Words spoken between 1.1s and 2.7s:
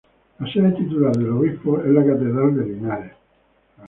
del obispo es la catedral de